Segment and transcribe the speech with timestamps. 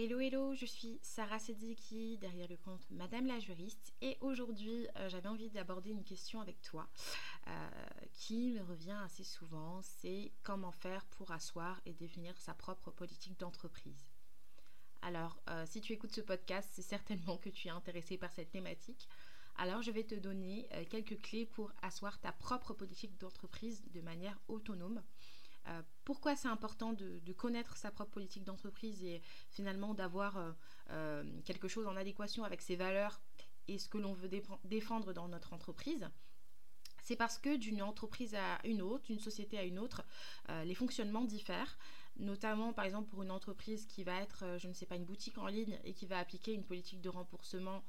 [0.00, 5.08] Hello hello, je suis Sarah Sediki derrière le compte Madame la juriste et aujourd'hui euh,
[5.08, 6.88] j'avais envie d'aborder une question avec toi
[7.48, 7.68] euh,
[8.12, 13.40] qui me revient assez souvent, c'est comment faire pour asseoir et définir sa propre politique
[13.40, 14.06] d'entreprise.
[15.02, 18.52] Alors euh, si tu écoutes ce podcast, c'est certainement que tu es intéressé par cette
[18.52, 19.08] thématique.
[19.56, 24.38] Alors je vais te donner quelques clés pour asseoir ta propre politique d'entreprise de manière
[24.46, 25.02] autonome
[25.68, 30.52] euh, pourquoi c'est important de, connaître sa propre politique d'entreprise et finalement d'avoir euh,
[30.90, 33.20] euh, quelque chose en adéquation avec ses valeurs
[33.68, 34.30] et ce que l'on veut
[34.64, 36.08] défendre dans notre entreprise?
[37.02, 40.02] C'est parce que d'une entreprise à une autre, d'une société à une autre,
[40.64, 41.78] les fonctionnements diffèrent.
[42.16, 45.38] Notamment par exemple pour une entreprise qui va être, je ne sais pas, une boutique
[45.38, 47.82] en ligne et qui va appliquer une politique de remboursement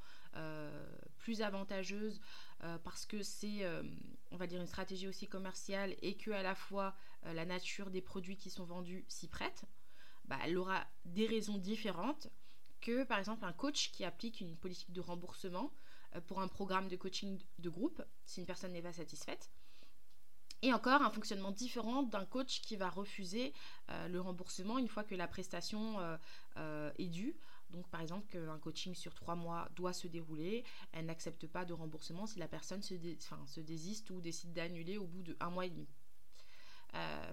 [1.18, 2.22] plus avantageuse
[2.60, 3.66] parce que c'est,
[4.32, 8.02] on va dire, une stratégie aussi commerciale et que à la fois la nature des
[8.02, 9.66] produits qui sont vendus s'y prête,
[10.26, 12.30] bah, elle aura des raisons différentes
[12.82, 15.72] que par exemple un coach qui applique une politique de remboursement
[16.28, 19.50] pour un programme de coaching de groupe si une personne n'est pas satisfaite.
[20.62, 23.54] Et encore un fonctionnement différent d'un coach qui va refuser
[23.90, 26.18] euh, le remboursement une fois que la prestation euh,
[26.58, 27.36] euh, est due.
[27.70, 31.74] Donc par exemple qu'un coaching sur trois mois doit se dérouler, elle n'accepte pas de
[31.74, 35.88] remboursement si la personne se, désiste ou décide d'annuler au bout d'un mois et demi.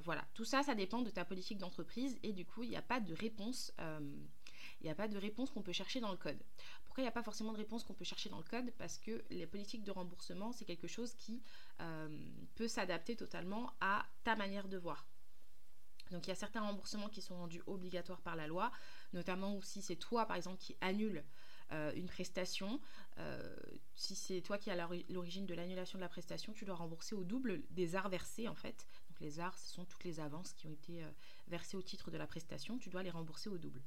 [0.04, 2.82] Voilà, tout ça, ça dépend de ta politique d'entreprise et du coup, il n'y a
[2.82, 3.72] pas de réponse
[4.80, 6.38] il n'y a pas de réponse qu'on peut chercher dans le code.
[6.84, 8.72] Pourquoi il n'y a pas forcément de réponse qu'on peut chercher dans le code?
[8.78, 11.42] Parce que les politiques de remboursement, c'est quelque chose qui
[11.80, 12.08] euh,
[12.54, 15.06] peut s'adapter totalement à ta manière de voir.
[16.12, 18.70] Donc il y a certains remboursements qui sont rendus obligatoires par la loi,
[19.12, 21.24] notamment si c'est toi par exemple qui annule
[21.72, 22.80] euh, une prestation,
[23.18, 23.56] euh,
[23.96, 24.76] si c'est toi qui as
[25.08, 28.54] l'origine de l'annulation de la prestation, tu dois rembourser au double des arts versés en
[28.54, 28.86] fait.
[29.20, 31.04] Les arts, ce sont toutes les avances qui ont été
[31.48, 33.82] versées au titre de la prestation, tu dois les rembourser au double.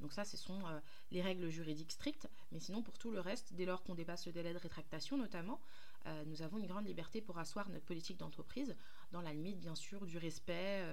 [0.00, 2.28] Donc ça, ce sont euh, les règles juridiques strictes.
[2.52, 5.60] Mais sinon, pour tout le reste, dès lors qu'on dépasse le délai de rétractation notamment,
[6.06, 8.76] euh, nous avons une grande liberté pour asseoir notre politique d'entreprise
[9.12, 10.84] dans la limite, bien sûr, du respect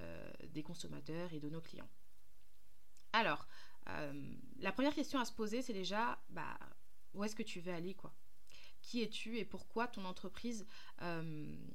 [0.00, 1.88] euh, des consommateurs et de nos clients.
[3.12, 3.46] Alors,
[4.60, 6.56] la première question à se poser, c'est déjà, bah,
[7.14, 8.14] où est-ce que tu veux aller, quoi?
[8.80, 10.66] Qui es-tu et pourquoi ton entreprise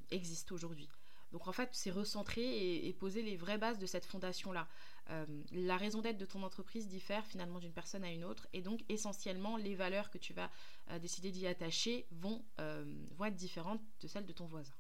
[0.10, 0.90] existe aujourd'hui?
[1.32, 4.68] Donc en fait, c'est recentrer et, poser les vraies bases de cette fondation-là.
[5.10, 8.62] Euh, la raison d'être de ton entreprise diffère finalement d'une personne à une autre et
[8.62, 10.50] donc essentiellement les valeurs que tu vas
[10.90, 12.84] euh, décider d'y attacher vont, euh,
[13.16, 14.74] vont, être différentes de celles de ton voisin.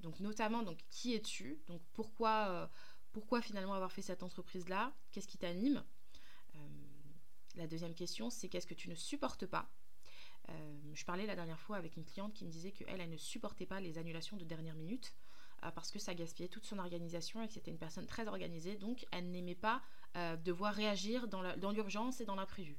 [0.00, 1.60] Donc notamment, donc, qui es-tu?
[1.68, 2.70] Donc pourquoi,
[3.12, 4.92] pourquoi finalement avoir fait cette entreprise-là?
[5.12, 5.84] Qu'est-ce qui t'anime?
[7.54, 9.70] La deuxième question, c'est qu'est-ce que tu ne supportes pas?
[10.92, 13.66] Je parlais la dernière fois avec une cliente qui me disait qu'elle, elle ne supportait
[13.66, 15.14] pas les annulations de dernière minute.
[15.64, 18.76] Euh, parce que ça gaspillait toute son organisation et que c'était une personne très organisée,
[18.76, 19.80] donc elle n'aimait pas
[20.16, 22.76] euh, devoir réagir dans l'urgence et dans l'imprévu.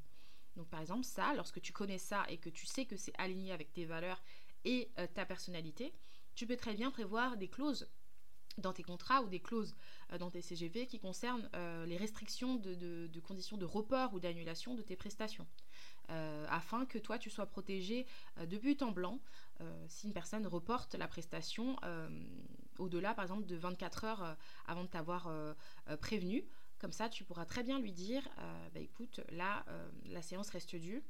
[0.58, 3.54] Donc par exemple, ça, lorsque tu connais ça et que tu sais que c'est aligné
[3.54, 4.22] avec tes valeurs
[4.66, 5.94] et euh, ta personnalité,
[6.36, 7.90] tu peux très bien prévoir des clauses
[8.58, 9.76] dans tes contrats ou des clauses
[10.20, 11.50] dans tes CGV qui concernent
[11.86, 15.48] les restrictions de, conditions de report ou d'annulation de tes prestations.
[16.10, 18.06] Euh, afin que toi tu sois protégé
[18.38, 19.20] euh, de but en blanc
[19.62, 21.78] euh, si une personne reporte la prestation
[22.78, 25.32] au-delà par exemple de 24 heures avant de t'avoir
[26.02, 26.44] prévenu.
[26.80, 28.28] Comme ça tu pourras très bien lui dire
[28.74, 29.66] bah, écoute là
[30.06, 31.04] la séance reste due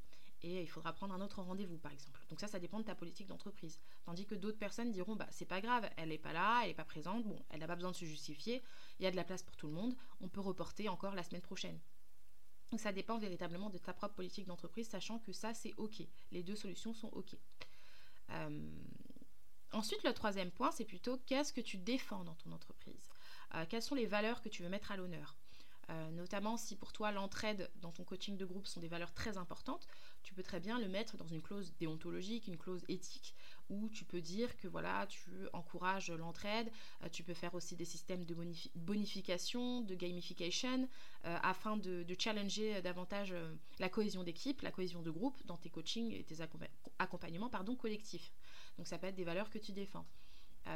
[0.44, 2.20] et il faudra prendre un autre rendez-vous par exemple.
[2.30, 3.80] Donc ça, ça dépend de ta politique d'entreprise.
[4.06, 6.74] Tandis que d'autres personnes diront bah c'est pas grave, elle n'est pas là, elle n'est
[6.74, 8.62] pas présente, bon, elle n'a pas besoin de se justifier,
[9.00, 11.24] il y a de la place pour tout le monde, on peut reporter encore la
[11.24, 11.80] semaine prochaine.
[12.72, 16.04] Donc ça dépend véritablement de ta propre politique d'entreprise, sachant que ça c'est ok.
[16.32, 17.36] Les deux solutions sont ok.
[18.32, 18.72] Euh,
[19.72, 23.10] ensuite, le troisième point, c'est plutôt qu'est-ce que tu défends dans ton entreprise?
[23.56, 25.38] Euh, Quelles sont les valeurs que tu veux mettre à l'honneur?
[25.90, 29.38] Euh, notamment si pour toi l'entraide dans ton coaching de groupe sont des valeurs très
[29.38, 29.88] importantes,
[30.24, 33.36] tu peux très bien le mettre dans une clause déontologique, une clause éthique,
[33.70, 36.72] où tu peux dire que voilà, tu encourages l'entraide,
[37.04, 38.36] euh, tu peux faire aussi des systèmes de
[38.76, 40.88] bonification, de gamification,
[41.26, 43.36] euh, afin de, challenger davantage
[43.80, 46.38] la cohésion d'équipe, la cohésion de groupe dans tes coachings et tes
[47.00, 48.32] accompagnements pardon, collectifs.
[48.78, 50.06] Donc ça peut être des valeurs que tu défends.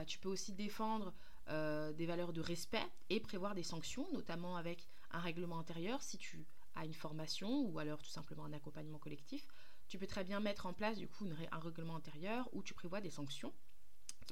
[0.07, 1.13] tu peux aussi défendre
[1.47, 6.45] des valeurs de respect et prévoir des sanctions, notamment avec un règlement intérieur, si tu
[6.75, 9.47] as une formation ou alors tout simplement un accompagnement collectif,
[9.87, 13.01] tu peux très bien mettre en place du coup un règlement intérieur où tu prévois
[13.01, 13.53] des sanctions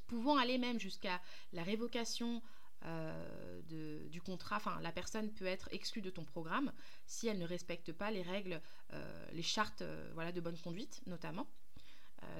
[0.07, 1.21] pouvant aller même jusqu'à
[1.53, 2.41] la révocation
[2.83, 3.61] euh,
[4.09, 6.71] du contrat, enfin la personne peut être exclue de ton programme
[7.05, 8.61] si elle ne respecte pas les règles,
[8.93, 11.47] euh, les chartes euh, voilà, de bonne conduite notamment.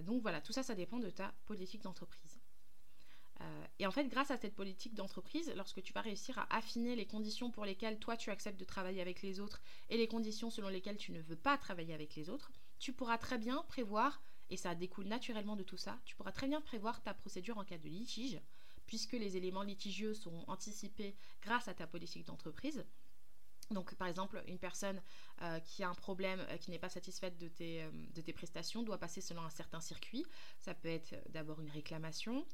[0.04, 2.40] donc voilà, tout ça, ça dépend de ta politique d'entreprise.
[3.42, 6.96] Euh, et en fait, grâce à cette politique d'entreprise, lorsque tu vas réussir à affiner
[6.96, 10.50] les conditions pour lesquelles toi tu acceptes de travailler avec les autres et les conditions
[10.50, 14.22] selon lesquelles tu ne veux pas travailler avec les autres, tu pourras très bien prévoir,
[14.50, 17.66] et ça découle naturellement de tout ça, tu pourras très bien prévoir ta procédure en
[17.66, 18.40] cas de litige,
[18.88, 22.86] puisque les éléments litigieux seront anticipés grâce à ta politique d'entreprise.
[23.72, 25.02] Donc, par exemple, une personne
[25.42, 27.84] euh, qui a un problème, euh, qui n'est pas satisfaite de tes,
[28.14, 30.26] de tes prestations, doit passer selon un certain circuit.
[30.60, 32.46] Ça peut être d'abord une réclamation,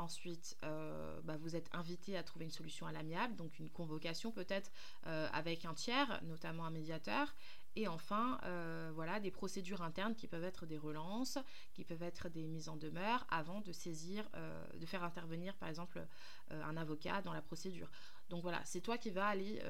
[0.00, 4.32] Ensuite, euh, bah, vous êtes invité à trouver une solution à l'amiable, donc une convocation
[4.32, 4.70] peut-être
[5.06, 7.34] euh, avec un tiers, notamment un médiateur.
[7.76, 11.38] Et enfin, euh, voilà, des procédures internes qui peuvent être des relances,
[11.74, 14.28] qui peuvent être des mises en demeure avant de saisir,
[14.74, 16.04] de faire intervenir par exemple
[16.50, 17.88] un avocat dans la procédure.
[18.30, 19.60] Donc voilà, c'est toi qui vas aller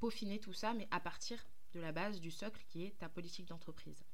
[0.00, 1.38] peaufiner tout ça, mais à partir
[1.72, 4.04] de la base du socle qui est ta politique d'entreprise.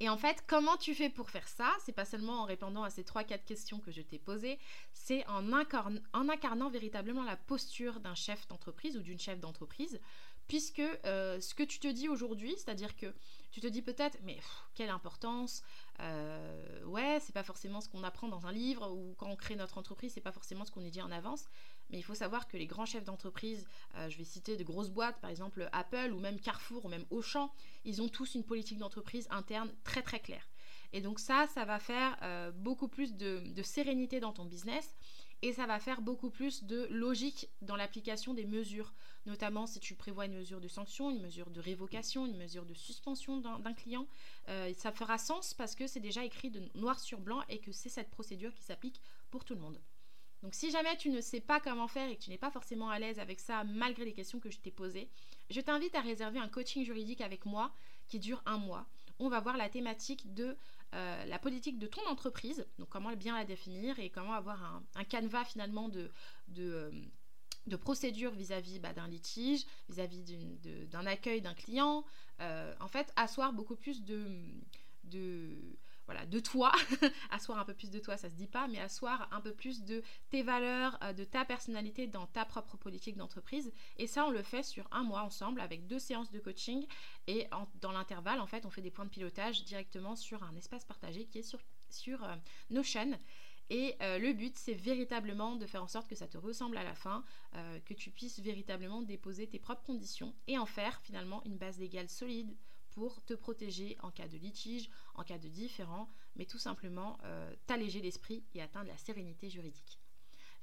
[0.00, 1.72] Et en fait, comment tu fais pour faire ça?
[1.84, 4.58] C'est pas seulement en répondant à ces 3-4 questions que je t'ai posées,
[4.92, 10.00] c'est en, incarnant véritablement la posture d'un chef d'entreprise ou d'une chef d'entreprise,
[10.48, 13.12] puisque euh, ce que tu te dis aujourd'hui, c'est-à-dire que
[13.50, 14.38] tu te dis peut-être, mais
[14.74, 15.62] quelle importance,
[16.00, 19.56] euh, ouais, c'est pas forcément ce qu'on apprend dans un livre, ou quand on crée
[19.56, 21.44] notre entreprise, c'est pas forcément ce qu'on est dit en avance,
[21.90, 23.66] mais il faut savoir que les grands chefs d'entreprise,
[23.96, 27.04] euh, je vais citer de grosses boîtes, par exemple Apple ou même Carrefour ou même
[27.10, 27.52] Auchan,
[27.84, 30.48] ils ont tous une politique d'entreprise interne très très claire.
[30.92, 34.94] Et donc ça, ça va faire euh, beaucoup plus de, sérénité dans ton business
[35.42, 38.94] et ça va faire beaucoup plus de logique dans l'application des mesures,
[39.26, 42.74] notamment si tu prévois une mesure de sanction, une mesure de révocation, une mesure de
[42.74, 44.06] suspension d'un client.
[44.48, 47.72] Euh, ça fera sens parce que c'est déjà écrit de noir sur blanc et que
[47.72, 49.00] c'est cette procédure qui s'applique
[49.30, 49.80] pour tout le monde.
[50.42, 52.90] Donc si jamais tu ne sais pas comment faire et que tu n'es pas forcément
[52.90, 55.08] à l'aise avec ça malgré les questions que je t'ai posées,
[55.50, 57.72] je t'invite à réserver un coaching juridique avec moi
[58.12, 58.86] qui dure un mois.
[59.18, 60.54] On va voir la thématique de
[60.94, 65.04] euh, la politique de ton entreprise, donc comment bien la définir et comment avoir un,
[65.04, 66.10] canevas finalement de,
[66.48, 66.92] de,
[67.70, 70.22] euh, procédure vis-à-vis bah, d'un litige, vis-à-vis
[70.90, 72.04] d'un accueil d'un client.
[72.40, 74.26] Euh, en fait, asseoir beaucoup plus de,
[75.04, 75.56] de
[76.06, 76.72] voilà, de toi,
[77.30, 79.84] asseoir un peu plus de toi, ça se dit pas, mais asseoir un peu plus
[79.84, 83.72] de tes valeurs, euh, de ta personnalité dans ta propre politique d'entreprise.
[83.98, 86.86] Et ça, on le fait sur un mois ensemble avec deux séances de coaching.
[87.26, 87.46] Et
[87.80, 91.26] dans l'intervalle, en fait, on fait des points de pilotage directement sur un espace partagé
[91.26, 91.60] qui est sur,
[91.90, 92.34] sur euh,
[92.70, 93.16] Notion.
[93.70, 96.84] Et euh, le but, c'est véritablement de faire en sorte que ça te ressemble à
[96.84, 97.24] la fin,
[97.86, 102.08] que tu puisses véritablement déposer tes propres conditions et en faire finalement une base légale
[102.08, 102.54] solide
[102.94, 107.54] pour te protéger en cas de litige, en cas de différend, mais tout simplement euh,
[107.66, 109.98] t'alléger l'esprit et atteindre la sérénité juridique.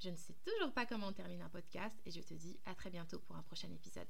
[0.00, 2.74] Je ne sais toujours pas comment on termine un podcast et je te dis à
[2.74, 4.08] très bientôt pour un prochain épisode.